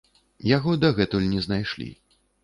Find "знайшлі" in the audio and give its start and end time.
1.47-1.89